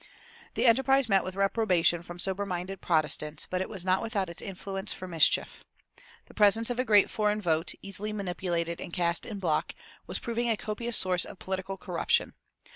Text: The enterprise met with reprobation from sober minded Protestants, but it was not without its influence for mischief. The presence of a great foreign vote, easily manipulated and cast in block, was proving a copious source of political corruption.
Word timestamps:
The 0.55 0.65
enterprise 0.65 1.07
met 1.07 1.23
with 1.23 1.35
reprobation 1.35 2.01
from 2.01 2.17
sober 2.17 2.43
minded 2.43 2.81
Protestants, 2.81 3.45
but 3.47 3.61
it 3.61 3.69
was 3.69 3.85
not 3.85 4.01
without 4.01 4.31
its 4.31 4.41
influence 4.41 4.91
for 4.91 5.07
mischief. 5.07 5.63
The 6.25 6.33
presence 6.33 6.71
of 6.71 6.79
a 6.79 6.83
great 6.83 7.07
foreign 7.07 7.39
vote, 7.39 7.73
easily 7.83 8.11
manipulated 8.11 8.81
and 8.81 8.91
cast 8.91 9.27
in 9.27 9.37
block, 9.37 9.75
was 10.07 10.17
proving 10.17 10.49
a 10.49 10.57
copious 10.57 10.97
source 10.97 11.23
of 11.23 11.37
political 11.37 11.77
corruption. 11.77 12.33